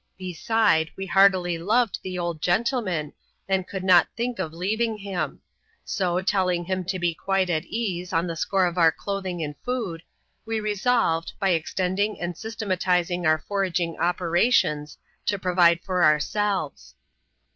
Beside, 0.17 0.89
we 0.97 1.05
heartily 1.05 1.59
loved 1.59 1.99
the 2.01 2.17
old 2.17 2.41
gentleman, 2.41 3.13
and 3.47 3.67
could 3.67 3.83
not 3.83 4.07
think 4.17 4.39
of 4.39 4.51
leaving 4.51 4.97
him; 4.97 5.41
so, 5.85 6.19
telling 6.21 6.65
him 6.65 6.83
to 6.85 6.97
be 6.97 7.13
quite 7.13 7.51
at 7.51 7.63
ease 7.65 8.11
on 8.11 8.25
the 8.25 8.35
score 8.35 8.65
of 8.65 8.79
our 8.79 8.91
clothing 8.91 9.43
and 9.43 9.53
foo^ 9.63 9.99
we 10.43 10.59
resolved, 10.59 11.33
by 11.39 11.49
extending 11.49 12.19
and 12.19 12.35
systematising 12.35 13.27
our 13.27 13.37
foraging 13.47 13.95
ope 13.99 14.21
rations, 14.21 14.97
to 15.27 15.37
provide 15.37 15.79
for 15.83 16.03
ourselves. 16.03 16.95